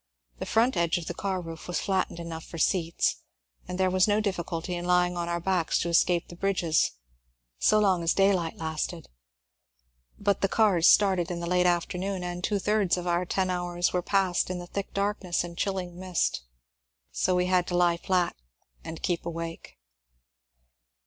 The 0.39 0.47
front 0.47 0.75
edge 0.75 0.97
of 0.97 1.05
the 1.05 1.13
car 1.13 1.39
roof 1.39 1.67
was 1.67 1.79
flattened 1.79 2.19
enough 2.19 2.43
for 2.43 2.57
seats, 2.57 3.17
and 3.67 3.79
there 3.79 3.91
was 3.91 4.07
no 4.07 4.19
difficulty 4.19 4.73
in 4.73 4.83
lying 4.85 5.15
on 5.15 5.29
our 5.29 5.39
backs 5.39 5.77
to 5.81 5.89
escape 5.89 6.27
the 6.27 6.35
bridges, 6.35 6.93
so 7.59 7.77
long 7.77 8.01
as 8.01 8.15
daylight 8.15 8.57
lasted; 8.57 9.09
but 10.17 10.41
the 10.41 10.47
cars 10.47 10.87
started 10.87 11.29
in 11.29 11.39
the 11.39 11.45
late 11.45 11.67
afternoon, 11.67 12.23
and 12.23 12.43
two 12.43 12.57
thirds 12.57 12.97
of 12.97 13.05
our 13.05 13.25
ten 13.25 13.51
hours 13.51 13.93
were 13.93 14.01
passed 14.01 14.49
in 14.49 14.65
thick 14.65 14.91
darkness 14.91 15.43
and 15.43 15.55
chilling 15.59 15.99
mist. 15.99 16.45
So 17.11 17.35
we 17.35 17.45
had 17.45 17.67
to 17.67 17.77
lie 17.77 17.97
flat 17.97 18.35
and 18.83 19.03
keep 19.03 19.23
awake. 19.23 19.77